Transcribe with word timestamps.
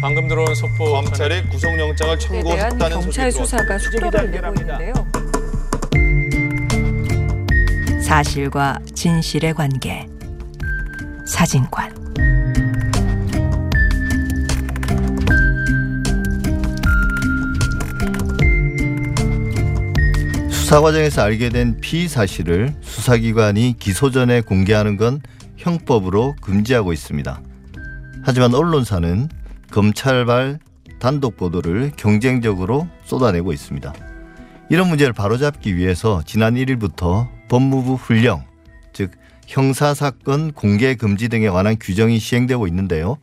방금 0.00 0.28
들어온 0.28 0.54
속보 0.54 0.92
검찰이 0.92 1.46
구속영장을 1.48 2.18
청구했다는 2.18 3.02
소식이 3.02 3.30
수사가 3.32 3.78
속도를 3.78 4.30
내고 4.30 4.54
있는데요. 4.60 4.94
사실과 8.02 8.78
진실의 8.94 9.52
관계 9.54 10.06
사진관 11.26 11.94
수사 20.50 20.80
과정에서 20.80 21.22
알게 21.22 21.50
된 21.50 21.78
피의 21.80 22.08
사실을 22.08 22.74
수사기관이 22.80 23.76
기소 23.78 24.10
전에 24.10 24.40
공개하는 24.40 24.96
건 24.96 25.20
형법으로 25.56 26.36
금지하고 26.40 26.92
있습니다. 26.92 27.40
하지만 28.22 28.54
언론사는 28.54 29.28
검찰발 29.70 30.58
단독 30.98 31.36
보도를 31.36 31.92
경쟁적으로 31.96 32.88
쏟아내고 33.04 33.52
있습니다. 33.52 33.94
이런 34.68 34.88
문제를 34.88 35.12
바로잡기 35.12 35.76
위해서 35.76 36.22
지난 36.26 36.54
1일부터 36.54 37.28
법무부 37.48 37.94
훈령, 37.94 38.44
즉 38.92 39.12
형사사건 39.46 40.52
공개 40.52 40.94
금지 40.94 41.28
등에 41.28 41.48
관한 41.48 41.76
규정이 41.80 42.18
시행되고 42.18 42.66
있는데요. 42.68 43.16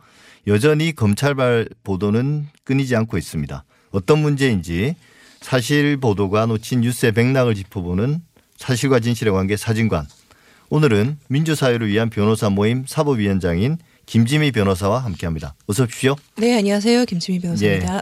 여전히 0.47 0.93
검찰발 0.93 1.69
보도는 1.83 2.47
끊이지 2.63 2.95
않고 2.95 3.17
있습니다. 3.17 3.63
어떤 3.91 4.19
문제인지 4.19 4.95
사실 5.41 5.97
보도가 5.97 6.45
놓친 6.47 6.81
뉴스의 6.81 7.13
맥락을 7.15 7.55
짚어보는 7.55 8.21
사실과 8.57 8.99
진실의 8.99 9.33
관계 9.33 9.55
사진관. 9.55 10.05
오늘은 10.69 11.17
민주사회를 11.29 11.87
위한 11.87 12.09
변호사 12.09 12.49
모임 12.49 12.83
사법위원장인 12.85 13.77
김지미 14.07 14.51
변호사와 14.51 14.99
함께합니다. 14.99 15.53
어서 15.67 15.83
오십시오. 15.83 16.15
네, 16.37 16.57
안녕하세요. 16.57 17.05
김치미 17.05 17.39
변호사입니다. 17.39 18.01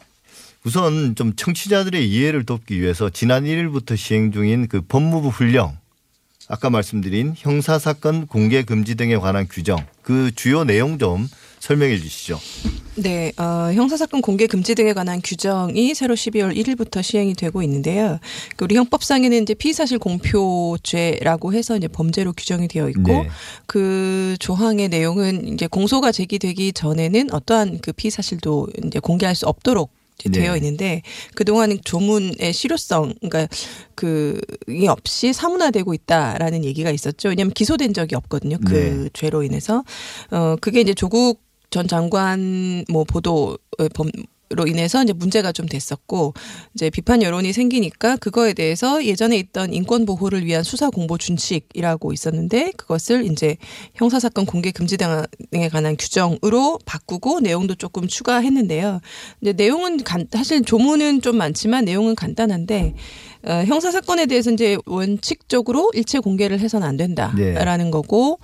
우선 0.64 1.16
좀 1.16 1.36
청취자들의 1.36 2.10
이해를 2.10 2.46
돕기 2.46 2.80
위해서 2.80 3.10
지난 3.10 3.44
1일부터 3.44 3.98
시행 3.98 4.32
중인 4.32 4.68
그 4.68 4.82
법무부 4.82 5.30
훈령 5.30 5.78
아까 6.48 6.70
말씀드린 6.70 7.34
형사사건 7.36 8.28
공개 8.28 8.64
금지 8.64 8.96
등에 8.96 9.18
관한 9.18 9.48
규정 9.50 9.78
그 10.02 10.32
주요 10.36 10.64
내용 10.64 11.00
좀 11.00 11.28
설명해 11.60 11.98
주시죠. 11.98 12.40
네, 12.98 13.32
어, 13.38 13.72
형사사건 13.74 14.22
공개 14.22 14.46
금지 14.46 14.76
등에 14.76 14.94
관한 14.94 15.20
규정이 15.24 15.96
새로 15.96 16.14
12월 16.14 16.56
1일부터 16.56 17.02
시행이 17.02 17.34
되고 17.34 17.64
있는데요. 17.64 18.20
그 18.56 18.66
우리 18.66 18.76
형법상에는 18.76 19.42
이제 19.42 19.56
피의사실 19.56 19.98
공표죄라고 19.98 21.54
해서 21.54 21.76
이제 21.76 21.88
범죄로 21.88 22.34
규정이 22.34 22.68
되어 22.68 22.88
있고 22.90 23.02
네. 23.02 23.30
그 23.66 24.36
조항의 24.40 24.90
내용은 24.90 25.54
이제 25.54 25.66
공소가 25.66 26.12
제기되기 26.12 26.74
전에는 26.74 27.34
어떠한 27.34 27.80
그 27.82 27.92
피의사실도 27.92 28.68
이제 28.86 29.00
공개할 29.00 29.34
수 29.34 29.48
없도록 29.48 29.95
네. 30.24 30.32
되어 30.32 30.56
있는데 30.58 31.02
그동안 31.36 31.78
조문의 31.84 32.54
실효성 32.54 33.16
그러니까 33.22 33.48
그이 33.96 34.88
없이 34.88 35.34
사문화되고 35.34 35.94
있다라는 35.94 36.64
얘기가 36.64 36.90
있었죠. 36.90 37.30
왜냐하면 37.30 37.54
기소된 37.54 37.94
적이 37.94 38.16
없거든요. 38.16 38.58
그 38.66 38.74
네. 38.74 39.10
죄로 39.14 39.44
인해서 39.44 39.84
어 40.32 40.56
그게 40.60 40.82
이제 40.82 40.94
조국 40.94 41.44
전 41.70 41.88
장관 41.88 42.86
뭐 42.90 43.04
보도 43.04 43.58
범 43.94 44.10
로 44.50 44.68
인해서 44.68 45.02
이제 45.02 45.12
문제가 45.12 45.52
좀 45.52 45.66
됐었고 45.66 46.36
이제 46.76 46.92
비판 46.92 47.24
여론이 47.24 47.52
생기니까 47.52 48.18
그거에 48.18 48.54
대해서 48.54 49.04
예전에 49.04 49.38
있던 49.38 49.74
인권 49.74 50.06
보호를 50.06 50.46
위한 50.46 50.62
수사 50.62 50.92
공보 50.92 51.18
준칙이라고 51.18 52.14
있었는데 52.14 52.74
그것을 52.78 53.26
이제 53.32 53.58
형사 53.96 54.20
사건 54.20 54.46
공개 54.46 54.70
금지 54.70 54.98
등에 54.98 55.70
관한 55.70 55.98
규정으로 55.98 56.78
바꾸고 56.86 57.40
내용도 57.40 57.74
조금 57.74 58.08
추가했는데요. 58.08 59.02
근데 59.40 59.54
내용은 59.54 60.04
간, 60.04 60.28
사실 60.32 60.62
조문은 60.62 61.22
좀 61.22 61.38
많지만 61.38 61.86
내용은 61.86 62.14
간단한데 62.14 62.94
어, 63.48 63.64
형사 63.66 63.92
사건에 63.92 64.28
대해서 64.28 64.52
이제 64.52 64.78
원칙적으로 64.86 65.90
일체 65.96 66.20
공개를 66.20 66.60
해서는 66.60 66.88
안 66.88 66.98
된다라는 66.98 67.90
거고 67.90 68.40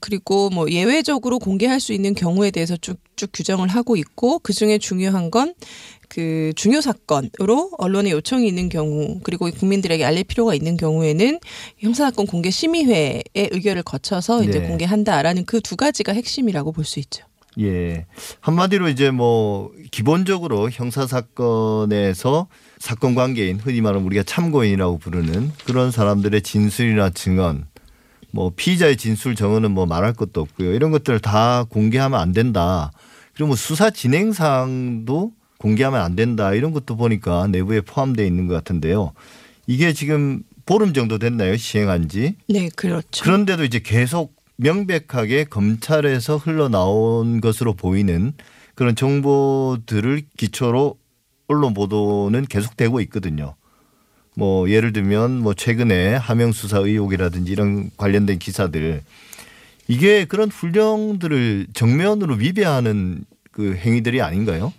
그리고 0.00 0.50
뭐 0.50 0.70
예외적으로 0.70 1.38
공개할 1.38 1.80
수 1.80 1.92
있는 1.92 2.14
경우에 2.14 2.50
대해서 2.50 2.76
쭉쭉 2.76 3.30
규정을 3.32 3.68
하고 3.68 3.96
있고 3.96 4.38
그 4.38 4.52
중에 4.52 4.78
중요한 4.78 5.30
건그 5.30 6.52
중요 6.56 6.80
사건으로 6.80 7.72
언론에 7.78 8.10
요청이 8.12 8.46
있는 8.46 8.68
경우 8.68 9.20
그리고 9.22 9.50
국민들에게 9.50 10.04
알릴 10.04 10.24
필요가 10.24 10.54
있는 10.54 10.76
경우에는 10.76 11.40
형사사건 11.78 12.26
공개 12.26 12.50
심의회의 12.50 13.24
의결을 13.34 13.82
거쳐서 13.82 14.42
이제 14.44 14.60
네. 14.60 14.68
공개한다라는 14.68 15.44
그 15.44 15.60
두 15.60 15.76
가지가 15.76 16.12
핵심이라고 16.12 16.70
볼 16.72 16.84
수 16.84 17.00
있죠. 17.00 17.24
예. 17.58 18.06
한마디로 18.40 18.88
이제 18.88 19.10
뭐 19.10 19.72
기본적으로 19.90 20.70
형사 20.70 21.06
사건에서 21.06 22.46
사건 22.78 23.14
관계인 23.14 23.58
흔히 23.58 23.80
말하면 23.80 24.06
우리가 24.06 24.22
참고인이라고 24.22 24.98
부르는 24.98 25.50
그런 25.64 25.90
사람들의 25.90 26.42
진술이나 26.42 27.10
증언 27.10 27.66
뭐 28.30 28.52
피의자의 28.54 28.96
진술 28.96 29.34
정언은 29.34 29.70
뭐 29.70 29.86
말할 29.86 30.12
것도 30.12 30.40
없고요. 30.40 30.72
이런 30.72 30.90
것들을 30.90 31.20
다 31.20 31.64
공개하면 31.68 32.18
안 32.20 32.32
된다. 32.32 32.92
그리고 33.34 33.48
뭐 33.48 33.56
수사 33.56 33.90
진행 33.90 34.32
사항도 34.32 35.32
공개하면 35.58 36.00
안 36.00 36.16
된다. 36.16 36.52
이런 36.54 36.72
것도 36.72 36.96
보니까 36.96 37.46
내부에 37.48 37.80
포함되어 37.80 38.24
있는 38.24 38.46
것 38.46 38.54
같은데요. 38.54 39.12
이게 39.66 39.92
지금 39.92 40.42
보름 40.64 40.92
정도 40.92 41.18
됐나요? 41.18 41.56
시행한 41.56 42.08
지. 42.08 42.36
네, 42.48 42.68
그렇죠. 42.74 43.24
그런데도 43.24 43.64
이제 43.64 43.78
계속 43.78 44.34
명백하게 44.56 45.44
검찰에서 45.44 46.36
흘러나온 46.36 47.40
것으로 47.40 47.74
보이는 47.74 48.32
그런 48.74 48.96
정보들을 48.96 50.22
기초로 50.36 50.96
언론 51.48 51.74
보도는 51.74 52.46
계속되고 52.46 53.00
있거든요. 53.02 53.54
뭐 54.38 54.68
예를 54.68 54.92
들면 54.92 55.40
뭐 55.40 55.54
최근에 55.54 56.14
하명 56.14 56.52
수사 56.52 56.78
의혹이라든지 56.78 57.50
이런 57.50 57.90
관련된 57.96 58.38
기사들 58.38 59.00
이게 59.88 60.26
그런 60.26 60.50
훈령들을 60.50 61.68
정면으로 61.72 62.34
위배하는 62.34 63.24
그 63.50 63.74
행위들이 63.74 64.20
아닌가요? 64.20 64.74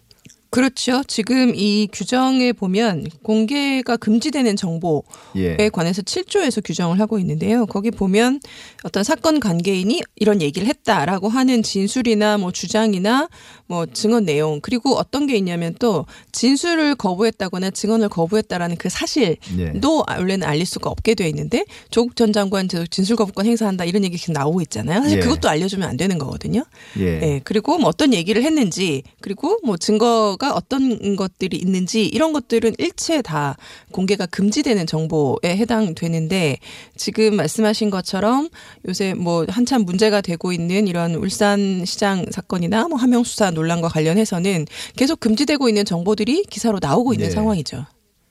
그렇죠. 0.49 1.03
지금 1.07 1.53
이 1.55 1.87
규정에 1.91 2.53
보면 2.53 3.07
공개가 3.23 3.97
금지되는 3.97 4.55
정보에 4.55 5.01
예. 5.35 5.69
관해서 5.69 6.01
7조에서 6.01 6.63
규정을 6.63 6.99
하고 6.99 7.19
있는데요. 7.19 7.65
거기 7.65 7.91
보면 7.91 8.39
어떤 8.83 9.03
사건 9.03 9.39
관계인이 9.39 10.01
이런 10.15 10.41
얘기를 10.41 10.67
했다라고 10.67 11.27
하는 11.29 11.63
진술이나 11.63 12.37
뭐 12.37 12.51
주장이나 12.51 13.27
뭐 13.67 13.85
증언 13.85 14.25
내용 14.25 14.61
그리고 14.61 14.95
어떤 14.95 15.27
게 15.27 15.35
있냐면 15.35 15.75
또 15.79 16.05
진술을 16.31 16.95
거부했다거나 16.95 17.71
증언을 17.71 18.07
거부했다라는 18.09 18.77
그 18.77 18.89
사실도 18.89 19.37
예. 19.59 20.15
원래는 20.17 20.47
알릴 20.47 20.65
수가 20.65 20.89
없게 20.89 21.15
돼 21.15 21.27
있는데 21.27 21.65
조국 21.91 22.15
전 22.15 22.31
장관 22.31 22.69
저 22.69 22.85
진술 22.85 23.17
거부권 23.17 23.45
행사한다 23.45 23.83
이런 23.83 24.05
얘기 24.05 24.17
계속 24.17 24.31
나오고 24.31 24.61
있잖아요. 24.61 25.01
사실 25.01 25.17
예. 25.17 25.21
그것도 25.21 25.49
알려주면 25.49 25.89
안 25.89 25.97
되는 25.97 26.17
거거든요. 26.17 26.63
예. 26.97 27.19
네, 27.19 27.41
그리고 27.43 27.77
뭐 27.77 27.89
어떤 27.89 28.13
얘기를 28.13 28.43
했는지 28.43 29.03
그리고 29.19 29.59
뭐 29.63 29.75
증거 29.75 30.36
가 30.37 30.53
어떤 30.53 31.15
것들이 31.15 31.57
있는지 31.57 32.05
이런 32.05 32.31
것들은 32.33 32.75
일체 32.77 33.21
다 33.21 33.57
공개가 33.91 34.25
금지되는 34.25 34.85
정보에 34.85 35.37
해당되는데 35.57 36.57
지금 36.95 37.35
말씀하신 37.35 37.89
것처럼 37.89 38.49
요새 38.87 39.13
뭐 39.13 39.45
한참 39.49 39.81
문제가 39.81 40.21
되고 40.21 40.51
있는 40.51 40.87
이런 40.87 41.15
울산 41.15 41.85
시장 41.85 42.25
사건이나 42.31 42.87
뭐 42.87 42.97
하명 42.97 43.23
수사 43.23 43.51
논란과 43.51 43.89
관련해서는 43.89 44.65
계속 44.95 45.19
금지되고 45.19 45.67
있는 45.69 45.85
정보들이 45.85 46.43
기사로 46.43 46.79
나오고 46.81 47.13
있는 47.13 47.27
네. 47.27 47.33
상황이죠. 47.33 47.85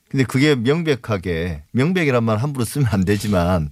근데 0.09 0.23
그게 0.23 0.55
명백하게 0.55 1.63
명백이란 1.71 2.23
말 2.23 2.37
함부로 2.37 2.63
쓰면 2.63 2.87
안 2.91 3.03
되지만 3.03 3.71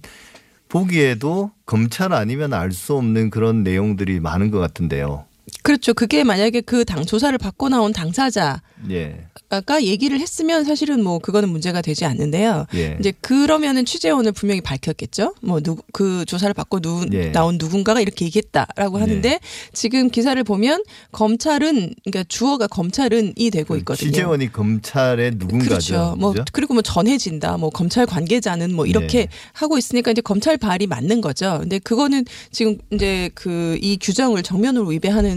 보기에도 0.68 1.52
검찰 1.64 2.12
아니면 2.12 2.52
알 2.52 2.72
수 2.72 2.94
없는 2.96 3.30
그런 3.30 3.62
내용들이 3.62 4.20
많은 4.20 4.50
것 4.50 4.58
같은데요. 4.58 5.24
그렇죠. 5.62 5.94
그게 5.94 6.24
만약에 6.24 6.60
그 6.60 6.84
당 6.84 7.04
조사를 7.04 7.36
받고 7.38 7.68
나온 7.68 7.92
당사자 7.92 8.62
예. 8.90 9.26
아까 9.48 9.82
얘기를 9.82 10.20
했으면 10.20 10.64
사실은 10.64 11.02
뭐 11.02 11.18
그거는 11.18 11.48
문제가 11.48 11.82
되지 11.82 12.04
않는데요. 12.04 12.66
예. 12.74 12.96
이제 13.00 13.12
그러면은 13.20 13.84
취재원을 13.84 14.32
분명히 14.32 14.60
밝혔겠죠. 14.60 15.34
뭐 15.42 15.60
그 15.92 16.24
조사를 16.26 16.52
받고 16.54 16.80
누 16.80 17.06
예. 17.12 17.32
나온 17.32 17.56
누군가가 17.58 18.00
이렇게 18.00 18.24
얘기했다라고 18.26 18.98
하는데 18.98 19.28
네. 19.28 19.40
지금 19.72 20.10
기사를 20.10 20.42
보면 20.44 20.82
검찰은 21.12 21.94
그러니까 22.04 22.24
주어가 22.28 22.66
검찰은이 22.66 23.50
되고 23.50 23.76
있거든요. 23.78 24.10
취재원이 24.10 24.52
검찰의 24.52 25.32
누군가죠. 25.36 25.68
그렇죠. 25.68 26.16
뭐 26.18 26.32
그죠? 26.32 26.44
그리고 26.52 26.74
뭐 26.74 26.82
전해진다. 26.82 27.56
뭐 27.56 27.70
검찰 27.70 28.06
관계자는 28.06 28.74
뭐 28.74 28.86
이렇게 28.86 29.26
네. 29.26 29.28
하고 29.54 29.78
있으니까 29.78 30.10
이제 30.10 30.20
검찰 30.20 30.56
발이 30.56 30.86
맞는 30.86 31.20
거죠. 31.20 31.58
근데 31.60 31.78
그거는 31.78 32.24
지금 32.52 32.78
이제 32.92 33.30
그 33.34 33.76
이 33.80 33.98
규정을 34.00 34.42
정면으로 34.42 34.86
위배하는 34.88 35.35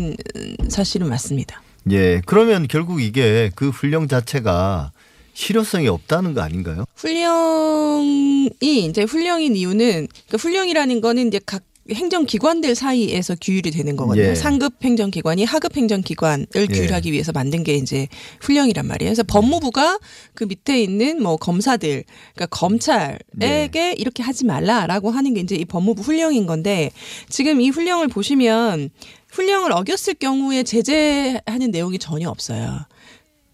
사실은 0.67 1.09
맞습니다. 1.09 1.61
예. 1.91 2.21
그러면 2.25 2.67
결국 2.67 3.01
이게 3.01 3.51
그 3.55 3.69
훈령 3.69 4.07
자체가 4.07 4.91
실효성이 5.33 5.87
없다는 5.87 6.33
거 6.33 6.41
아닌가요? 6.41 6.85
훈령이 6.95 8.49
이제 8.61 9.03
훈령인 9.03 9.55
이유는 9.55 10.07
그 10.29 10.37
훈령이라는 10.37 11.01
거는 11.01 11.27
이제 11.27 11.39
각 11.45 11.63
행정기관들 11.91 12.75
사이에서 12.75 13.35
규율이 13.41 13.71
되는 13.71 13.95
거거든요. 13.95 14.25
예. 14.25 14.35
상급 14.35 14.75
행정기관이 14.83 15.43
하급 15.43 15.75
행정기관을 15.75 16.67
규율하기 16.71 17.11
위해서 17.11 17.31
만든 17.31 17.63
게 17.63 17.75
이제 17.75 18.07
훈령이란 18.41 18.85
말이에요. 18.85 19.09
그래서 19.09 19.23
법무부가 19.23 19.99
그 20.35 20.43
밑에 20.43 20.81
있는 20.81 21.21
뭐 21.23 21.37
검사들, 21.37 22.03
그러니까 22.35 22.45
검찰에게 22.55 23.93
이렇게 23.97 24.21
하지 24.21 24.45
말라라고 24.45 25.09
하는 25.09 25.33
게 25.33 25.41
이제 25.41 25.55
이 25.55 25.65
법무부 25.65 26.03
훈령인 26.03 26.45
건데 26.45 26.91
지금 27.27 27.59
이 27.61 27.69
훈령을 27.69 28.07
보시면 28.07 28.91
훈령을 29.31 29.71
어겼을 29.71 30.15
경우에 30.15 30.63
제재하는 30.63 31.71
내용이 31.71 31.99
전혀 31.99 32.29
없어요. 32.29 32.79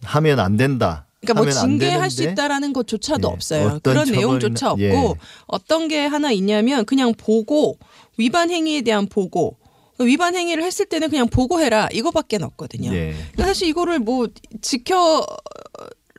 하면 0.04 0.40
안 0.40 0.58
된다. 0.58 1.08
그러니까 1.22 1.44
뭐 1.44 1.52
징계할 1.52 2.12
수 2.12 2.24
있다라는 2.24 2.72
것조차도 2.74 3.28
예, 3.28 3.34
없어요. 3.34 3.80
그런 3.84 4.12
내용조차 4.12 4.72
없고 4.72 4.84
예. 4.84 5.16
어떤 5.48 5.88
게 5.88 6.06
하나 6.06 6.32
있냐면 6.32 6.86
그냥 6.86 7.14
보고 7.18 7.78
위반 8.18 8.52
행위에 8.52 8.82
대한 8.82 9.08
보고 9.08 9.58
위반 10.00 10.36
행위를 10.36 10.64
했을 10.64 10.86
때는 10.86 11.10
그냥 11.10 11.28
보고해라 11.28 11.90
이거밖에 11.92 12.38
없거든요. 12.40 12.94
예. 12.94 13.14
그러니까 13.32 13.46
사실 13.46 13.68
이거를 13.68 14.00
뭐 14.00 14.28
지켜 14.62 15.26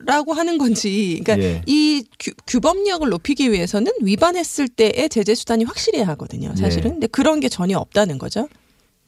라고 0.01 0.35
하는 0.35 0.59
건지, 0.59 1.21
그러니까 1.25 1.47
예. 1.47 1.63
이 1.65 2.05
규, 2.21 2.31
규범력을 2.47 3.09
높이기 3.09 3.51
위해서는 3.51 3.91
위반했을 4.03 4.69
때의 4.69 5.09
제재 5.09 5.35
수단이 5.35 5.65
확실해야 5.65 6.07
하거든요. 6.09 6.55
사실은, 6.55 6.91
예. 6.91 6.93
근데 6.93 7.07
그런 7.07 7.41
게 7.41 7.49
전혀 7.49 7.79
없다는 7.79 8.19
거죠. 8.19 8.47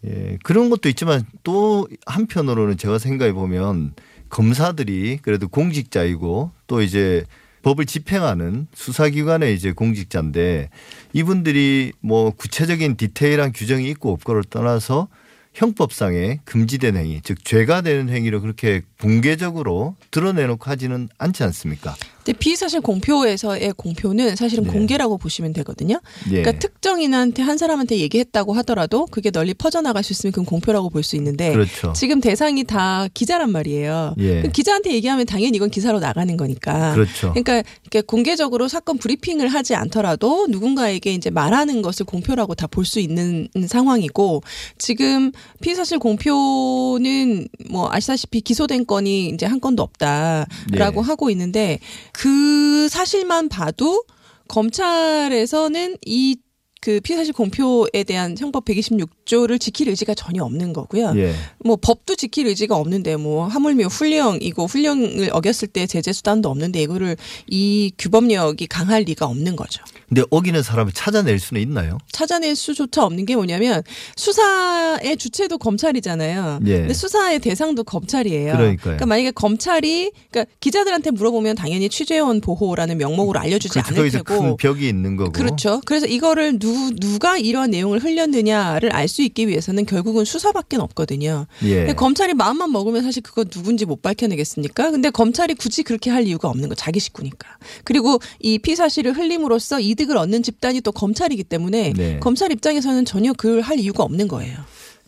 예, 0.06 0.38
그런 0.42 0.70
것도 0.70 0.88
있지만 0.88 1.24
또 1.42 1.88
한편으로는 2.06 2.76
제가 2.76 2.98
생각해 2.98 3.32
보면 3.32 3.94
검사들이 4.30 5.18
그래도 5.22 5.48
공직자이고 5.48 6.52
또 6.66 6.82
이제 6.82 7.24
법을 7.62 7.86
집행하는 7.86 8.68
수사기관의 8.74 9.54
이제 9.54 9.72
공직자인데 9.72 10.70
이분들이 11.12 11.92
뭐 12.00 12.30
구체적인 12.30 12.96
디테일한 12.96 13.52
규정이 13.52 13.88
있고 13.90 14.12
없고를 14.12 14.44
떠나서 14.44 15.08
형법상의 15.54 16.40
금지된 16.44 16.96
행위, 16.96 17.20
즉 17.22 17.44
죄가 17.44 17.80
되는 17.80 18.08
행위를 18.08 18.40
그렇게 18.40 18.82
공개적으로 19.00 19.96
드러내놓고 20.12 20.70
하지는 20.70 21.08
않지 21.18 21.42
않습니까? 21.42 21.96
근데 22.28 22.38
비사실 22.38 22.82
공표에서의 22.82 23.72
공표는 23.74 24.36
사실은 24.36 24.64
네. 24.64 24.70
공개라고 24.70 25.16
보시면 25.16 25.54
되거든요. 25.54 25.98
예. 26.26 26.42
그러니까 26.42 26.58
특정인한테 26.58 27.42
한 27.42 27.56
사람한테 27.56 27.96
얘기했다고 28.00 28.52
하더라도 28.52 29.06
그게 29.06 29.30
널리 29.30 29.54
퍼져나갈 29.54 30.02
수 30.04 30.12
있으면 30.12 30.32
그건 30.32 30.44
공표라고 30.44 30.90
볼 30.90 31.02
수 31.02 31.16
있는데 31.16 31.52
그렇죠. 31.52 31.94
지금 31.94 32.20
대상이 32.20 32.64
다 32.64 33.08
기자란 33.14 33.50
말이에요. 33.50 34.14
예. 34.18 34.42
그 34.42 34.50
기자한테 34.50 34.92
얘기하면 34.92 35.24
당연히 35.24 35.56
이건 35.56 35.70
기사로 35.70 36.00
나가는 36.00 36.36
거니까. 36.36 36.92
그렇죠. 36.92 37.32
그러니까 37.32 37.62
공개적으로 38.06 38.68
사건 38.68 38.98
브리핑을 38.98 39.48
하지 39.48 39.74
않더라도 39.74 40.48
누군가에게 40.48 41.14
이제 41.14 41.30
말하는 41.30 41.80
것을 41.80 42.04
공표라고 42.04 42.54
다 42.54 42.66
볼 42.66 42.84
수 42.84 43.00
있는 43.00 43.48
상황이고 43.66 44.42
지금 44.76 45.32
피의사실 45.62 45.98
공표는 45.98 47.48
뭐 47.70 47.88
아시다시피 47.90 48.42
기소된 48.42 48.84
건이 48.86 49.30
이제 49.30 49.46
한 49.46 49.60
건도 49.60 49.82
없다라고 49.82 51.00
예. 51.02 51.06
하고 51.06 51.30
있는데 51.30 51.78
그 52.18 52.88
사실만 52.88 53.48
봐도 53.48 54.02
검찰에서는 54.48 55.98
이 56.04 56.36
그 56.80 57.00
피의사실 57.00 57.32
공표에 57.32 58.04
대한 58.06 58.36
형법 58.38 58.64
126조를 58.64 59.60
지킬 59.60 59.88
의지가 59.88 60.14
전혀 60.14 60.44
없는 60.44 60.72
거고요. 60.72 61.12
예. 61.16 61.34
뭐 61.64 61.76
법도 61.80 62.16
지킬 62.16 62.46
의지가 62.46 62.76
없는데 62.76 63.16
뭐 63.16 63.46
하물며 63.46 63.86
훈령이고 63.86 64.66
훈령을 64.66 65.30
어겼을 65.32 65.68
때 65.68 65.86
제재 65.86 66.12
수단도 66.12 66.48
없는데 66.48 66.82
이거를 66.82 67.16
이 67.46 67.92
규범력이 67.98 68.66
강할 68.68 69.02
리가 69.02 69.26
없는 69.26 69.56
거죠. 69.56 69.82
근데 70.08 70.22
어기는 70.30 70.62
사람을 70.62 70.92
찾아낼 70.92 71.38
수는 71.38 71.60
있나요? 71.60 71.98
찾아낼 72.10 72.56
수조차 72.56 73.04
없는 73.04 73.26
게 73.26 73.36
뭐냐면 73.36 73.82
수사의 74.16 75.16
주체도 75.18 75.58
검찰이잖아요. 75.58 76.60
예. 76.66 76.78
근데 76.78 76.94
수사의 76.94 77.40
대상도 77.40 77.84
검찰이에요. 77.84 78.52
그러니까요. 78.52 78.92
러니까 78.92 79.06
만약에 79.06 79.30
검찰이 79.32 80.12
그러니까 80.30 80.50
기자들한테 80.60 81.10
물어보면 81.10 81.56
당연히 81.56 81.88
취재원 81.90 82.40
보호라는 82.40 82.96
명목으로 82.96 83.38
알려주지 83.38 83.74
그렇죠. 83.80 83.88
않을 83.88 83.96
거기서 83.96 84.18
테고 84.18 84.40
큰 84.40 84.56
벽이 84.56 84.88
있는 84.88 85.16
거고. 85.16 85.32
그렇죠. 85.32 85.82
그래서 85.84 86.06
이거를 86.06 86.58
누, 86.58 86.67
누가 87.00 87.38
이러한 87.38 87.70
내용을 87.70 87.98
흘렸느냐를 88.02 88.92
알 88.92 89.08
수 89.08 89.22
있기 89.22 89.48
위해서는 89.48 89.86
결국은 89.86 90.24
수사밖에 90.24 90.76
없거든요. 90.76 91.46
예. 91.62 91.86
검찰이 91.94 92.34
마음만 92.34 92.70
먹으면 92.70 93.02
사실 93.02 93.22
그거 93.22 93.44
누군지 93.44 93.86
못 93.86 94.02
밝혀내겠습니까? 94.02 94.90
근데 94.90 95.08
검찰이 95.08 95.54
굳이 95.54 95.82
그렇게 95.82 96.10
할 96.10 96.26
이유가 96.26 96.48
없는 96.48 96.68
거 96.68 96.74
자기 96.74 97.00
식구니까. 97.00 97.48
그리고 97.84 98.20
이 98.38 98.58
피사실을 98.58 99.16
흘림으로써 99.16 99.80
이득을 99.80 100.16
얻는 100.18 100.42
집단이 100.42 100.82
또 100.82 100.92
검찰이기 100.92 101.44
때문에 101.44 101.94
네. 101.96 102.20
검찰 102.20 102.52
입장에서는 102.52 103.04
전혀 103.06 103.32
그걸 103.32 103.62
할 103.62 103.78
이유가 103.78 104.04
없는 104.04 104.28
거예요. 104.28 104.58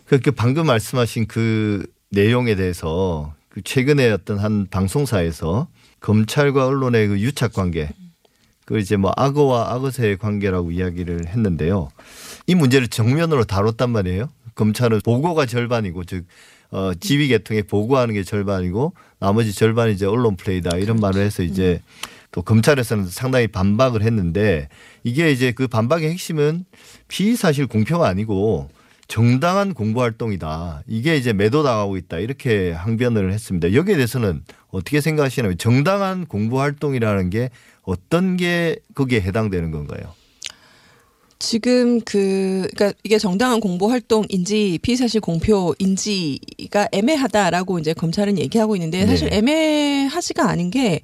그렇게 0.07 0.31
방금 0.31 0.67
말씀하신 0.67 1.27
그 1.27 1.87
내용에 2.11 2.57
대해서 2.57 3.35
그 3.51 3.63
최근에 3.63 4.11
어떤 4.11 4.39
한 4.39 4.67
방송사에서 4.71 5.69
검찰과 6.01 6.67
언론의 6.67 7.09
그 7.09 7.21
유착 7.21 7.53
관계, 7.53 7.91
그 8.71 8.79
이제 8.79 8.97
뭐 8.97 9.13
악어와 9.17 9.73
악어새의 9.73 10.17
관계라고 10.19 10.71
이야기를 10.71 11.27
했는데요. 11.27 11.91
이 12.47 12.55
문제를 12.55 12.87
정면으로 12.87 13.43
다뤘단 13.43 13.91
말이에요. 13.91 14.31
검찰은 14.55 15.01
보고가 15.05 15.45
절반이고 15.47 16.05
즉 16.05 16.25
어, 16.71 16.93
지휘 17.01 17.27
계통에 17.27 17.63
보고하는 17.63 18.15
게 18.15 18.23
절반이고 18.23 18.93
나머지 19.19 19.53
절반이 19.53 19.95
이제 19.95 20.07
언론 20.07 20.37
플레이다 20.37 20.77
이런 20.77 20.99
말을 20.99 21.21
해서 21.21 21.43
이제 21.43 21.81
또 22.31 22.43
검찰에서는 22.43 23.09
상당히 23.09 23.49
반박을 23.49 24.03
했는데 24.03 24.69
이게 25.03 25.33
이제 25.33 25.51
그 25.51 25.67
반박의 25.67 26.09
핵심은 26.09 26.65
피의 27.09 27.35
사실 27.35 27.67
공표가 27.67 28.07
아니고 28.07 28.69
정당한 29.09 29.75
공부 29.75 30.01
활동이다. 30.01 30.85
이게 30.87 31.17
이제 31.17 31.33
매도당하고 31.33 31.97
있다. 31.97 32.19
이렇게 32.19 32.71
항변을 32.71 33.33
했습니다. 33.33 33.75
여기에 33.75 33.97
대해서는 33.97 34.45
어떻게 34.71 35.01
생각하시나요? 35.01 35.55
정당한 35.57 36.27
공부 36.27 36.61
활동이라는 36.61 37.31
게 37.31 37.51
어떤 37.83 38.37
게 38.37 38.77
거기에 38.95 39.21
해당되는 39.21 39.71
건가요? 39.71 40.15
지금 41.41 42.03
그 42.03 42.69
그러니까 42.75 42.93
이게 43.03 43.19
정당한 43.19 43.61
공보 43.61 43.89
활동인지 43.89 44.79
피의사실 44.83 45.23
공표인지가 45.23 46.89
애매하다라고 46.93 47.79
이제 47.79 47.95
검찰은 47.95 48.39
얘기하고 48.39 48.77
있는데 48.77 49.07
사실 49.07 49.31
네. 49.31 49.39
애매하지가 49.39 50.47
않은 50.51 50.71
게 50.71 51.01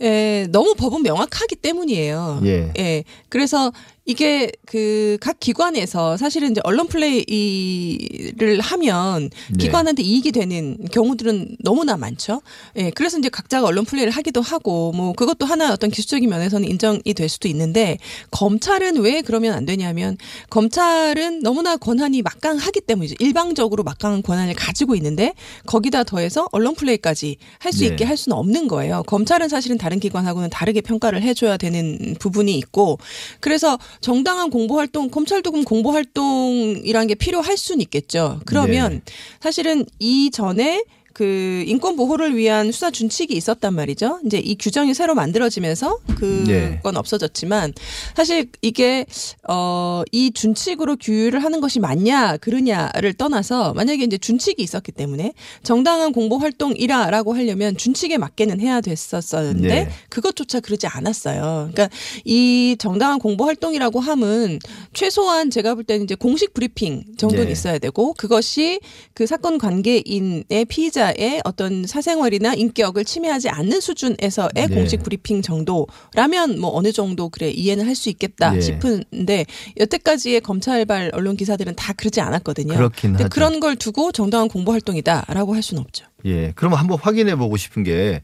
에, 0.00 0.46
너무 0.50 0.74
법은 0.76 1.02
명확하기 1.02 1.56
때문이에요. 1.56 2.42
예. 2.44 3.04
그래서 3.28 3.72
이게 4.04 4.50
그 4.66 5.12
각 5.20 5.38
기관에서 5.38 6.16
사실은 6.16 6.50
이제 6.50 6.60
언론 6.64 6.88
플레이를 6.88 8.60
하면 8.60 9.30
네. 9.50 9.58
기관한테 9.58 10.02
이익이 10.02 10.32
되는 10.32 10.76
경우들은 10.90 11.58
너무나 11.60 11.96
많죠. 11.96 12.42
예. 12.76 12.90
그래서 12.90 13.18
이제 13.18 13.28
각자가 13.28 13.66
언론 13.66 13.84
플레이를 13.84 14.12
하기도 14.12 14.40
하고 14.40 14.92
뭐 14.92 15.12
그것도 15.12 15.46
하나 15.46 15.72
어떤 15.72 15.90
기술적인 15.90 16.28
면에서는 16.28 16.68
인정이 16.68 17.14
될 17.14 17.28
수도 17.28 17.46
있는데 17.48 17.98
검찰은 18.30 18.96
왜 18.98 19.22
그러면 19.22 19.54
안 19.54 19.64
되냐면 19.64 20.16
검찰은 20.50 21.40
너무나 21.40 21.76
권한이 21.76 22.22
막강하기 22.22 22.80
때문이죠. 22.82 23.14
일방적으로 23.20 23.84
막강한 23.84 24.22
권한을 24.22 24.54
가지고 24.54 24.94
있는데 24.96 25.34
거기다 25.66 26.04
더해서 26.04 26.48
언론 26.52 26.74
플레이까지 26.74 27.36
할수 27.58 27.80
네. 27.80 27.86
있게 27.86 28.04
할 28.04 28.16
수는 28.16 28.36
없는 28.36 28.66
거예요. 28.68 29.02
검찰은 29.06 29.48
사실은 29.48 29.78
다른 29.78 30.00
기관하고는 30.00 30.50
다르게 30.50 30.80
평가를 30.80 31.22
해줘야 31.22 31.56
되는 31.56 32.16
부분이 32.18 32.56
있고 32.58 32.98
그래서 33.40 33.78
정당한 34.00 34.50
공보 34.50 34.78
활동, 34.78 35.10
검찰도 35.10 35.50
그럼 35.50 35.64
공보 35.64 35.90
활동이란 35.92 37.06
게 37.06 37.14
필요할 37.14 37.56
수는 37.56 37.80
있겠죠. 37.82 38.40
그러면 38.46 39.02
네. 39.04 39.12
사실은 39.40 39.84
이전에 39.98 40.84
그 41.14 41.64
인권 41.66 41.96
보호를 41.96 42.36
위한 42.36 42.72
수사 42.72 42.90
준칙이 42.90 43.34
있었단 43.34 43.74
말이죠. 43.74 44.20
이제 44.24 44.38
이 44.38 44.56
규정이 44.56 44.94
새로 44.94 45.14
만들어지면서 45.14 45.98
그건 46.16 46.44
네. 46.44 46.80
없어졌지만 46.82 47.72
사실 48.16 48.48
이게 48.62 49.06
어이 49.48 50.30
준칙으로 50.32 50.96
규율을 50.96 51.42
하는 51.42 51.60
것이 51.60 51.80
맞냐 51.80 52.38
그러냐를 52.38 53.12
떠나서 53.14 53.74
만약에 53.74 54.04
이제 54.04 54.18
준칙이 54.18 54.62
있었기 54.62 54.92
때문에 54.92 55.32
정당한 55.62 56.12
공보 56.12 56.38
활동이라라고 56.38 57.34
하려면 57.34 57.76
준칙에 57.76 58.18
맞게는 58.18 58.60
해야 58.60 58.80
됐었었는데 58.80 59.68
네. 59.68 59.90
그것조차 60.08 60.60
그러지 60.60 60.86
않았어요. 60.86 61.70
그러니까 61.72 61.88
이 62.24 62.76
정당한 62.78 63.18
공보 63.18 63.44
활동이라고 63.44 64.00
함은 64.00 64.58
최소한 64.92 65.50
제가 65.50 65.74
볼 65.74 65.84
때는 65.84 66.04
이제 66.04 66.14
공식 66.14 66.54
브리핑 66.54 67.04
정도는 67.16 67.46
네. 67.46 67.52
있어야 67.52 67.78
되고 67.78 68.14
그것이 68.14 68.80
그 69.14 69.26
사건 69.26 69.58
관계인의 69.58 70.64
피의자 70.68 71.01
의 71.10 71.40
어떤 71.44 71.86
사생활이나 71.86 72.54
인격을 72.54 73.04
침해하지 73.04 73.48
않는 73.48 73.80
수준에서의 73.80 74.50
네. 74.54 74.66
공식 74.68 75.02
브리핑 75.02 75.42
정도라면 75.42 76.60
뭐 76.60 76.70
어느 76.74 76.92
정도 76.92 77.28
그래 77.28 77.50
이해는 77.50 77.86
할 77.86 77.92
수 78.02 78.08
있겠다 78.08 78.56
예. 78.56 78.60
싶은데 78.60 79.46
여태까지의 79.78 80.40
검찰발 80.40 81.10
언론 81.14 81.36
기사들은 81.36 81.74
다 81.76 81.92
그러지 81.92 82.20
않았거든요. 82.20 82.74
그렇긴 82.74 83.14
하죠. 83.14 83.28
그런 83.30 83.60
걸 83.60 83.76
두고 83.76 84.12
정당한 84.12 84.48
공보 84.48 84.72
활동이다라고 84.72 85.54
할 85.54 85.62
수는 85.62 85.82
없죠. 85.82 86.06
예. 86.24 86.52
그럼 86.52 86.74
한번 86.74 86.98
확인해 87.00 87.36
보고 87.36 87.56
싶은 87.56 87.82
게 87.84 88.22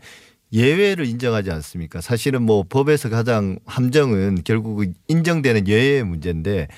예외를 0.53 1.07
인정하지 1.07 1.51
않습니까? 1.51 2.01
사실은 2.01 2.43
뭐 2.43 2.65
법에서 2.69 3.09
가장 3.11 3.59
함정은 3.67 4.43
결국 4.45 4.85
인정되는 5.09 5.69
예외의 5.69 6.05
문제인데 6.05 6.69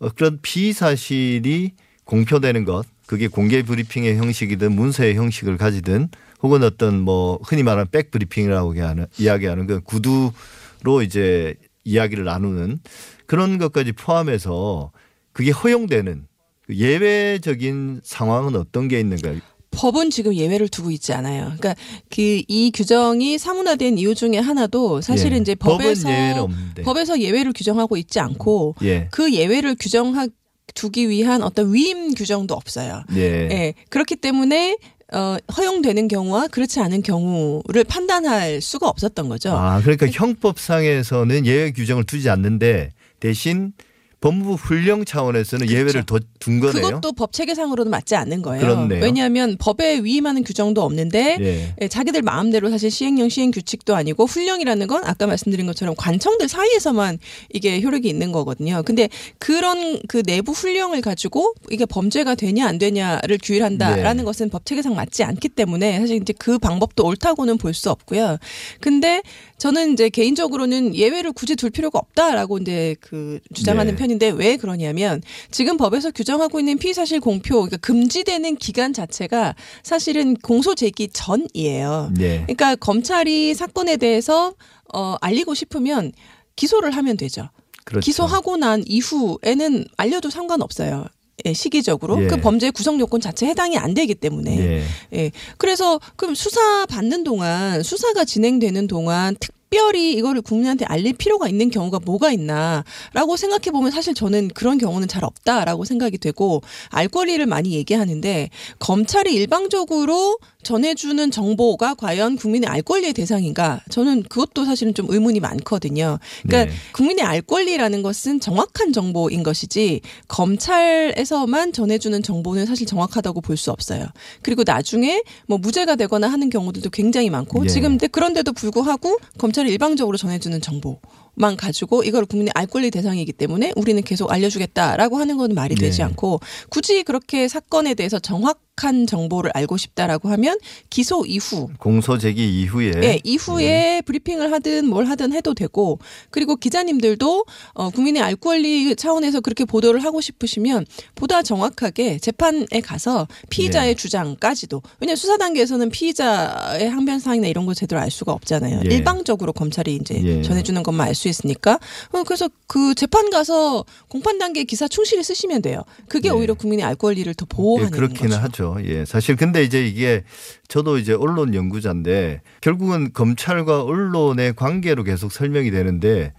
어, 0.00 0.08
그런 0.10 0.38
피의 0.42 0.72
사실이 0.72 1.72
공표되는 2.04 2.64
것 2.64 2.84
그게 3.10 3.26
공개 3.26 3.64
브리핑의 3.64 4.18
형식이든 4.18 4.70
문서의 4.70 5.16
형식을 5.16 5.56
가지든 5.56 6.10
혹은 6.44 6.62
어떤 6.62 7.00
뭐 7.00 7.40
흔히 7.42 7.64
말하는 7.64 7.90
백 7.90 8.12
브리핑이라고 8.12 8.80
하는 8.80 9.06
이야기하는 9.18 9.66
그 9.66 9.80
구두로 9.80 11.02
이제 11.02 11.56
이야기를 11.82 12.22
나누는 12.22 12.78
그런 13.26 13.58
것까지 13.58 13.90
포함해서 13.90 14.92
그게 15.32 15.50
허용되는 15.50 16.24
그 16.62 16.76
예외적인 16.76 18.02
상황은 18.04 18.54
어떤 18.54 18.86
게 18.86 19.00
있는가요? 19.00 19.40
법은 19.72 20.10
지금 20.10 20.34
예외를 20.34 20.68
두고 20.68 20.92
있지 20.92 21.12
않아요. 21.12 21.52
그러니까 21.58 21.74
그 22.14 22.42
이 22.46 22.70
규정이 22.72 23.38
사문화된 23.38 23.98
이유 23.98 24.14
중에 24.14 24.38
하나도 24.38 25.00
사실은 25.00 25.38
예. 25.38 25.40
이제 25.40 25.54
법에서 25.56 26.08
예외는 26.08 26.42
없는데. 26.42 26.82
법에서 26.82 27.20
예외를 27.20 27.52
규정하고 27.52 27.96
있지 27.96 28.20
않고 28.20 28.76
예. 28.82 29.08
그 29.10 29.32
예외를 29.32 29.74
규정하 29.78 30.28
두기 30.74 31.08
위한 31.08 31.42
어떤 31.42 31.72
위임 31.72 32.14
규정도 32.14 32.54
없어요. 32.54 33.02
예. 33.14 33.48
예. 33.50 33.74
그렇기 33.88 34.16
때문에 34.16 34.76
어, 35.12 35.36
허용되는 35.56 36.08
경우와 36.08 36.48
그렇지 36.48 36.80
않은 36.80 37.02
경우를 37.02 37.84
판단할 37.84 38.60
수가 38.60 38.88
없었던 38.88 39.28
거죠. 39.28 39.50
아, 39.50 39.80
그러니까 39.80 40.06
형법상에서는 40.06 41.46
예외 41.46 41.72
규정을 41.72 42.04
두지 42.04 42.30
않는데 42.30 42.92
대신 43.18 43.72
법무부 44.20 44.54
훈령 44.54 45.06
차원에서는 45.06 45.70
예외를 45.70 46.04
더둔 46.04 46.60
거네요. 46.60 46.82
그것도 46.82 47.12
법 47.12 47.32
체계상으로는 47.32 47.90
맞지 47.90 48.16
않는 48.16 48.42
거예요. 48.42 48.60
그렇네요. 48.60 49.02
왜냐하면 49.02 49.56
법에 49.58 50.00
위임하는 50.00 50.44
규정도 50.44 50.82
없는데 50.82 51.38
예. 51.40 51.74
예, 51.80 51.88
자기들 51.88 52.20
마음대로 52.20 52.68
사실 52.68 52.90
시행령 52.90 53.30
시행 53.30 53.50
규칙도 53.50 53.96
아니고 53.96 54.26
훈령이라는 54.26 54.86
건 54.88 55.04
아까 55.04 55.26
말씀드린 55.26 55.64
것처럼 55.66 55.94
관청들 55.96 56.48
사이에서만 56.48 57.18
이게 57.52 57.80
효력이 57.80 58.08
있는 58.08 58.30
거거든요. 58.30 58.82
근데 58.84 59.08
그런 59.38 59.98
그 60.06 60.22
내부 60.22 60.52
훈령을 60.52 61.00
가지고 61.00 61.54
이게 61.70 61.86
범죄가 61.86 62.34
되냐 62.34 62.66
안 62.66 62.76
되냐를 62.76 63.38
규율한다라는 63.42 64.18
네. 64.18 64.24
것은 64.24 64.50
법 64.50 64.66
체계상 64.66 64.94
맞지 64.94 65.24
않기 65.24 65.48
때문에 65.48 65.98
사실 65.98 66.16
이제 66.16 66.34
그 66.38 66.58
방법도 66.58 67.06
옳다고는 67.06 67.56
볼 67.56 67.70
수 67.72 67.88
없고요. 67.88 68.36
근데 68.80 69.22
저는 69.60 69.92
이제 69.92 70.08
개인적으로는 70.08 70.96
예외를 70.96 71.32
굳이 71.32 71.54
둘 71.54 71.68
필요가 71.68 71.98
없다라고 71.98 72.56
이제 72.58 72.96
그 72.98 73.40
주장하는 73.52 73.92
네. 73.94 73.98
편인데 73.98 74.30
왜 74.30 74.56
그러냐면 74.56 75.20
지금 75.50 75.76
법에서 75.76 76.10
규정하고 76.10 76.58
있는 76.60 76.78
피의 76.78 76.94
사실 76.94 77.20
공표 77.20 77.56
그러니까 77.56 77.76
금지되는 77.76 78.56
기간 78.56 78.94
자체가 78.94 79.54
사실은 79.82 80.34
공소 80.34 80.74
제기 80.74 81.08
전이에요. 81.08 82.10
예. 82.20 82.40
그러니까 82.46 82.74
검찰이 82.74 83.54
사건에 83.54 83.98
대해서 83.98 84.54
어 84.94 85.16
알리고 85.20 85.52
싶으면 85.52 86.12
기소를 86.56 86.92
하면 86.92 87.18
되죠. 87.18 87.50
그렇죠. 87.84 88.02
기소하고 88.06 88.56
난 88.56 88.82
이후에는 88.86 89.84
알려도 89.98 90.30
상관없어요. 90.30 91.04
예, 91.44 91.52
시기적으로 91.52 92.22
예. 92.22 92.26
그 92.26 92.36
범죄 92.40 92.70
구성 92.70 92.98
요건 93.00 93.20
자체 93.20 93.46
해당이 93.46 93.76
안 93.78 93.94
되기 93.94 94.14
때문에 94.14 94.58
예. 94.58 94.82
예. 95.12 95.30
그래서 95.58 96.00
그럼 96.16 96.34
수사 96.34 96.86
받는 96.86 97.24
동안 97.24 97.82
수사가 97.82 98.24
진행되는 98.24 98.86
동안 98.86 99.36
특별히 99.70 100.14
이거를 100.14 100.42
국민한테 100.42 100.84
알릴 100.84 101.12
필요가 101.14 101.48
있는 101.48 101.70
경우가 101.70 102.00
뭐가 102.04 102.32
있나라고 102.32 103.36
생각해 103.36 103.70
보면 103.70 103.92
사실 103.92 104.14
저는 104.14 104.48
그런 104.48 104.78
경우는 104.78 105.06
잘 105.06 105.24
없다라고 105.24 105.84
생각이 105.84 106.18
되고 106.18 106.60
알 106.88 107.08
권리를 107.08 107.44
많이 107.46 107.72
얘기하는데 107.72 108.50
검찰이 108.80 109.32
일방적으로 109.32 110.38
전해주는 110.62 111.30
정보가 111.30 111.94
과연 111.94 112.36
국민의 112.36 112.68
알 112.68 112.82
권리의 112.82 113.12
대상인가? 113.12 113.80
저는 113.90 114.24
그것도 114.24 114.64
사실은 114.64 114.94
좀 114.94 115.06
의문이 115.08 115.40
많거든요. 115.40 116.18
그러니까 116.42 116.70
네. 116.72 116.78
국민의 116.92 117.24
알 117.24 117.42
권리라는 117.42 118.02
것은 118.02 118.40
정확한 118.40 118.92
정보인 118.92 119.42
것이지 119.42 120.00
검찰에서만 120.28 121.72
전해주는 121.72 122.22
정보는 122.22 122.66
사실 122.66 122.86
정확하다고 122.86 123.40
볼 123.42 123.60
수 123.60 123.70
없어요. 123.70 124.06
그리고 124.40 124.62
나중에 124.64 125.22
뭐 125.46 125.58
무죄가 125.58 125.96
되거나 125.96 126.28
하는 126.28 126.48
경우들도 126.48 126.88
굉장히 126.90 127.28
많고 127.28 127.64
예. 127.64 127.68
지금 127.68 127.98
그런데도 127.98 128.52
불구하고 128.54 129.18
검찰이 129.36 129.70
일방적으로 129.70 130.16
전해주는 130.16 130.62
정보 130.62 130.98
만 131.34 131.56
가지고 131.56 132.02
이걸 132.02 132.24
국민의 132.24 132.52
알 132.54 132.66
권리 132.66 132.90
대상이기 132.90 133.32
때문에 133.32 133.72
우리는 133.76 134.02
계속 134.02 134.32
알려주겠다라고 134.32 135.18
하는 135.18 135.36
건 135.36 135.54
말이 135.54 135.74
되지 135.74 135.98
네. 135.98 136.04
않고 136.04 136.40
굳이 136.70 137.02
그렇게 137.02 137.48
사건에 137.48 137.94
대해서 137.94 138.18
정확 138.18 138.60
한 138.84 139.06
정보를 139.06 139.50
알고 139.54 139.76
싶다라고 139.76 140.28
하면 140.30 140.58
기소 140.90 141.24
이후 141.26 141.68
공소 141.78 142.18
제기 142.18 142.60
이후에 142.60 142.92
예, 143.02 143.20
이후에 143.22 144.02
브리핑을 144.04 144.52
하든 144.52 144.88
뭘 144.88 145.06
하든 145.06 145.32
해도 145.32 145.54
되고 145.54 145.98
그리고 146.30 146.56
기자님들도 146.56 147.44
어, 147.74 147.90
국민의 147.90 148.22
알 148.22 148.36
권리 148.36 148.96
차원에서 148.96 149.40
그렇게 149.40 149.64
보도를 149.64 150.02
하고 150.02 150.20
싶으시면 150.20 150.86
보다 151.14 151.42
정확하게 151.42 152.18
재판에 152.18 152.80
가서 152.82 153.28
피의자의 153.50 153.90
예. 153.90 153.94
주장까지도 153.94 154.82
왜냐 155.00 155.10
면 155.10 155.16
수사 155.16 155.36
단계에서는 155.36 155.90
피의자의 155.90 156.88
항변 156.90 157.20
사항이나 157.20 157.46
이런 157.46 157.66
걸 157.66 157.74
제대로 157.74 158.00
알 158.00 158.10
수가 158.10 158.32
없잖아요. 158.32 158.80
예. 158.84 158.94
일방적으로 158.94 159.52
검찰이 159.52 159.94
이제 159.96 160.20
예. 160.22 160.42
전해주는 160.42 160.82
것만 160.82 161.06
알 161.06 161.14
수 161.20 161.28
있으니까 161.28 161.78
어, 162.12 162.22
그래서 162.24 162.48
그 162.66 162.94
재판 162.94 163.30
가서 163.30 163.84
공판 164.08 164.38
단계 164.38 164.64
기사 164.64 164.88
충실히 164.88 165.22
쓰시면 165.22 165.62
돼요. 165.62 165.82
그게 166.08 166.28
예. 166.28 166.32
오히려 166.32 166.54
국민의 166.54 166.84
알 166.84 166.94
권리를 166.96 167.32
더 167.34 167.44
예, 167.44 167.54
보호하는 167.54 167.90
그렇기는 167.90 168.30
거죠. 168.30 168.42
하죠. 168.42 168.69
예. 168.84 169.04
사실 169.04 169.36
근데 169.36 169.62
이제 169.62 169.86
이게 169.86 170.24
저도 170.68 170.98
이제 170.98 171.12
언론 171.12 171.54
연구자인데 171.54 172.42
결국은 172.60 173.12
검찰과 173.12 173.82
언론의 173.84 174.54
관계로 174.54 175.04
계속 175.04 175.32
설명이 175.32 175.70
되는데 175.70 176.32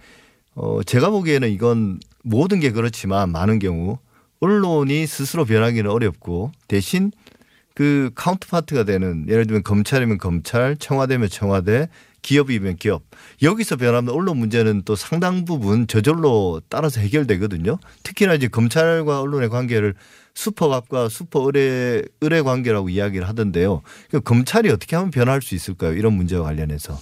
어 0.54 0.82
제가 0.82 1.10
보기에는 1.10 1.50
이건 1.50 2.00
모든 2.22 2.60
게 2.60 2.70
그렇지만 2.70 3.30
많은 3.30 3.58
경우 3.58 3.98
언론이 4.40 5.06
스스로 5.06 5.44
변하기는 5.44 5.90
어렵고 5.90 6.52
대신 6.68 7.12
그 7.74 8.10
카운트파트가 8.14 8.84
되는 8.84 9.26
예를 9.28 9.46
들면 9.46 9.62
검찰이면 9.62 10.18
검찰, 10.18 10.76
청와대면 10.76 11.28
청와대, 11.28 11.88
기업이면 12.22 12.76
기업. 12.76 13.02
여기서 13.42 13.76
변하면 13.76 14.14
언론 14.14 14.38
문제는 14.38 14.82
또 14.84 14.96
상당 14.96 15.44
부분 15.44 15.86
저절로 15.86 16.62
따라서 16.68 17.00
해결되거든요. 17.00 17.78
특히나 18.02 18.34
이제 18.34 18.48
검찰과 18.48 19.20
언론의 19.20 19.50
관계를 19.50 19.94
수퍼갑과 20.34 21.08
수퍼 21.08 21.40
의뢰 21.40 22.02
의뢰 22.20 22.42
관계라고 22.42 22.88
이야기를 22.88 23.28
하던데요. 23.28 23.82
그 24.10 24.20
검찰이 24.20 24.70
어떻게 24.70 24.96
하면 24.96 25.10
변할 25.10 25.42
수 25.42 25.54
있을까요? 25.54 25.92
이런 25.92 26.14
문제와 26.14 26.44
관련해서. 26.44 26.98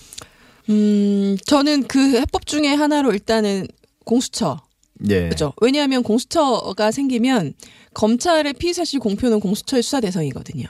음, 0.70 1.36
저는 1.46 1.84
그 1.86 2.16
해법 2.18 2.46
중에 2.46 2.68
하나로 2.74 3.12
일단은 3.12 3.66
공수처 4.04 4.60
예. 5.08 5.24
그렇죠. 5.24 5.52
왜냐하면 5.60 6.02
공수처가 6.02 6.90
생기면 6.90 7.54
검찰의 7.94 8.54
피의사실 8.54 9.00
공표는 9.00 9.40
공수처의 9.40 9.82
수사 9.82 10.00
대상이거든요. 10.00 10.66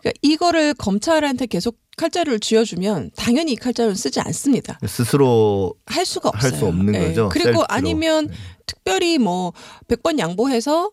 그러니까 0.00 0.18
이거를 0.22 0.74
검찰한테 0.74 1.46
계속 1.46 1.78
칼자루를 1.96 2.40
쥐어주면 2.40 3.10
당연히 3.16 3.52
이 3.52 3.56
칼자루는 3.56 3.94
쓰지 3.94 4.20
않습니다. 4.20 4.78
스스로 4.86 5.74
할 5.86 6.06
수가 6.06 6.30
할 6.34 6.46
없어요. 6.46 6.58
수 6.58 6.66
없는 6.66 6.94
예. 6.94 7.08
거죠. 7.08 7.28
그리고 7.30 7.46
셀프로. 7.46 7.66
아니면 7.68 8.26
네. 8.28 8.34
특별히 8.66 9.18
뭐 9.18 9.52
100번 9.88 10.18
양보해서 10.18 10.90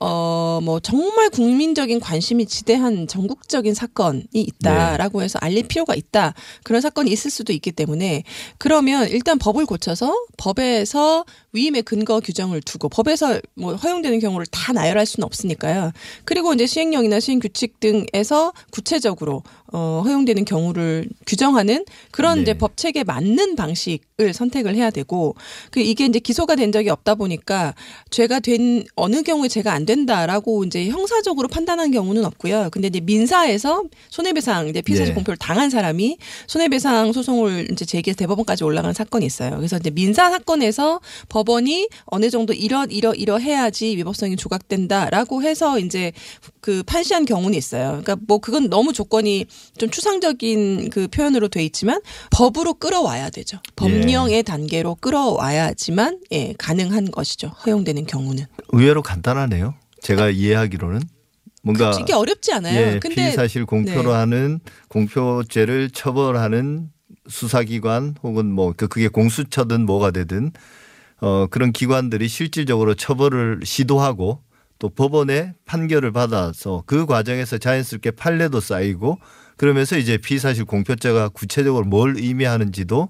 어, 0.00 0.60
뭐, 0.62 0.78
정말 0.78 1.28
국민적인 1.28 1.98
관심이 1.98 2.46
지대한 2.46 3.08
전국적인 3.08 3.74
사건이 3.74 4.22
네. 4.32 4.40
있다라고 4.40 5.22
해서 5.22 5.38
알릴 5.42 5.66
필요가 5.66 5.94
있다. 5.96 6.34
그런 6.62 6.80
사건이 6.80 7.10
있을 7.10 7.32
수도 7.32 7.52
있기 7.52 7.72
때문에 7.72 8.22
그러면 8.58 9.08
일단 9.08 9.38
법을 9.38 9.66
고쳐서 9.66 10.14
법에서 10.36 11.24
위임의 11.52 11.82
근거 11.82 12.20
규정을 12.20 12.60
두고 12.60 12.88
법에서 12.88 13.40
뭐 13.54 13.74
허용되는 13.74 14.20
경우를 14.20 14.46
다 14.46 14.72
나열할 14.72 15.04
수는 15.04 15.24
없으니까요. 15.24 15.90
그리고 16.24 16.52
이제 16.54 16.66
시행령이나 16.66 17.18
시행 17.18 17.40
규칙 17.40 17.80
등에서 17.80 18.52
구체적으로 18.70 19.42
어, 19.72 20.02
허용되는 20.04 20.44
경우를 20.44 21.08
규정하는 21.26 21.84
그런 22.10 22.36
네. 22.36 22.42
이제 22.42 22.54
법 22.54 22.76
체계에 22.76 23.04
맞는 23.04 23.54
방식을 23.54 24.32
선택을 24.32 24.74
해야 24.74 24.90
되고 24.90 25.34
그 25.70 25.80
이게 25.80 26.06
이제 26.06 26.18
기소가 26.18 26.56
된 26.56 26.72
적이 26.72 26.88
없다 26.90 27.16
보니까 27.16 27.74
죄가 28.10 28.40
된 28.40 28.84
어느 28.94 29.22
경우에 29.22 29.48
죄가 29.48 29.72
안 29.72 29.84
된다라고 29.84 30.64
이제 30.64 30.88
형사적으로 30.88 31.48
판단한 31.48 31.90
경우는 31.90 32.24
없고요. 32.24 32.70
근데 32.72 32.88
이제 32.88 33.00
민사에서 33.00 33.84
손해배상 34.08 34.68
이제 34.68 34.80
피의사실 34.80 35.12
네. 35.12 35.14
공표를 35.14 35.36
당한 35.36 35.68
사람이 35.68 36.16
손해배상 36.46 37.12
소송을 37.12 37.70
이제 37.70 37.84
제기해서 37.84 38.16
대법원까지 38.18 38.64
올라간 38.64 38.94
사건이 38.94 39.26
있어요. 39.26 39.56
그래서 39.56 39.76
이제 39.76 39.90
민사 39.90 40.30
사건에서 40.30 41.00
법원이 41.28 41.88
어느 42.06 42.30
정도 42.30 42.54
이러 42.54 42.86
이러 42.86 43.12
이러 43.12 43.36
해야지 43.36 43.96
위법성이 43.98 44.36
조각된다라고 44.36 45.42
해서 45.42 45.78
이제 45.78 46.12
그 46.60 46.82
판시한 46.84 47.26
경우는 47.26 47.56
있어요. 47.56 48.00
그러니까 48.02 48.16
뭐 48.26 48.38
그건 48.38 48.68
너무 48.68 48.92
조건이 48.92 49.46
좀 49.78 49.90
추상적인 49.90 50.90
그 50.90 51.08
표현으로 51.08 51.48
돼 51.48 51.64
있지만 51.64 52.00
법으로 52.30 52.74
끌어와야 52.74 53.30
되죠. 53.30 53.58
법령의 53.76 54.42
단계로 54.42 54.96
끌어와야지만 54.96 56.20
예 56.32 56.54
가능한 56.58 57.10
것이죠. 57.10 57.48
허용되는 57.66 58.06
경우는. 58.06 58.44
의외로 58.70 59.02
간단하네요. 59.02 59.74
제가 60.02 60.30
이해하기로는 60.30 61.00
뭔가 61.62 61.96
이게 62.00 62.12
어렵지 62.12 62.52
않아요. 62.52 62.78
예, 62.78 62.98
근데 62.98 63.14
피의사실 63.16 63.66
공표로 63.66 64.10
네. 64.10 64.16
하는 64.16 64.60
공표죄를 64.88 65.90
처벌하는 65.90 66.90
수사기관 67.28 68.14
혹은 68.22 68.50
뭐 68.52 68.72
그- 68.76 68.88
그게 68.88 69.08
공수처든 69.08 69.84
뭐가 69.86 70.10
되든 70.10 70.52
어, 71.20 71.46
그런 71.50 71.72
기관들이 71.72 72.28
실질적으로 72.28 72.94
처벌을 72.94 73.60
시도하고 73.64 74.40
또 74.78 74.88
법원의 74.88 75.54
판결을 75.64 76.12
받아서 76.12 76.84
그 76.86 77.04
과정에서 77.06 77.58
자연스럽게 77.58 78.12
판례도 78.12 78.60
쌓이고 78.60 79.18
그러면서 79.58 79.98
이제 79.98 80.16
피사실 80.16 80.64
공표죄가 80.64 81.28
구체적으로 81.28 81.84
뭘 81.84 82.16
의미하는지도 82.16 83.08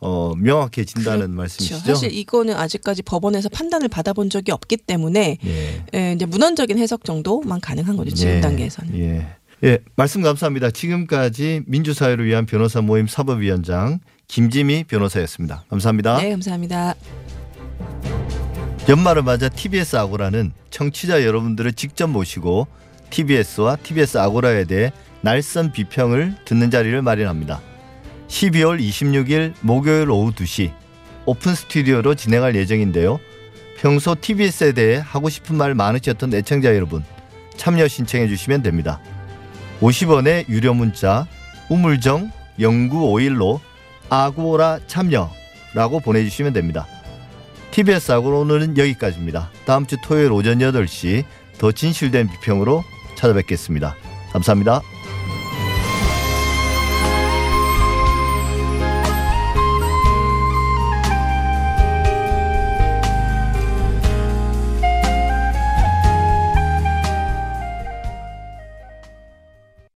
어, 0.00 0.32
명확해진다는 0.36 1.30
말씀이시죠. 1.30 1.84
그렇죠. 1.84 1.94
사실 1.94 2.12
이거는 2.12 2.56
아직까지 2.56 3.02
법원에서 3.02 3.48
판단을 3.50 3.86
받아본 3.86 4.30
적이 4.30 4.50
없기 4.50 4.78
때문에 4.78 5.38
예. 5.44 5.84
예, 5.94 6.12
이제 6.12 6.26
문헌적인 6.26 6.76
해석 6.76 7.04
정도만 7.04 7.60
가능한 7.60 7.96
거죠 7.96 8.12
지금 8.12 8.34
예. 8.34 8.40
단계에서는. 8.40 8.98
예. 8.98 9.26
예, 9.64 9.78
말씀 9.94 10.22
감사합니다. 10.22 10.72
지금까지 10.72 11.62
민주사회를 11.66 12.24
위한 12.24 12.46
변호사 12.46 12.80
모임 12.80 13.06
사법위원장 13.06 14.00
김지미 14.26 14.84
변호사였습니다. 14.84 15.64
감사합니다. 15.68 16.20
네, 16.20 16.30
감사합니다. 16.30 16.94
연말을 18.88 19.22
맞아 19.22 19.48
TBS 19.48 19.94
아고라는 19.94 20.52
청취자 20.70 21.22
여러분들을 21.24 21.74
직접 21.74 22.08
모시고 22.08 22.66
TBS와 23.10 23.76
TBS 23.76 24.18
아고라에 24.18 24.64
대해 24.64 24.90
날선 25.22 25.72
비평을 25.72 26.34
듣는 26.44 26.70
자리를 26.70 27.00
마련합니다. 27.00 27.60
12월 28.28 28.80
26일 28.80 29.54
목요일 29.60 30.10
오후 30.10 30.32
2시 30.32 30.72
오픈 31.26 31.54
스튜디오로 31.54 32.14
진행할 32.14 32.56
예정인데요. 32.56 33.20
평소 33.78 34.14
TBS에 34.20 34.72
대해 34.72 35.02
하고 35.04 35.28
싶은 35.28 35.56
말 35.56 35.74
많으셨던 35.74 36.34
애청자 36.34 36.74
여러분 36.74 37.04
참여 37.56 37.88
신청해 37.88 38.28
주시면 38.28 38.62
됩니다. 38.62 39.00
50원의 39.80 40.48
유료 40.48 40.74
문자 40.74 41.26
우물정 41.68 42.30
0951로 42.58 43.60
아고라 44.08 44.78
참여라고 44.86 46.00
보내주시면 46.04 46.52
됩니다. 46.52 46.86
TBS 47.70 48.12
아고라 48.12 48.38
오늘은 48.38 48.76
여기까지입니다. 48.76 49.50
다음 49.64 49.86
주 49.86 49.96
토요일 50.02 50.32
오전 50.32 50.58
8시 50.58 51.24
더 51.58 51.72
진실된 51.72 52.28
비평으로 52.28 52.84
찾아뵙겠습니다. 53.16 53.96
감사합니다. 54.32 54.91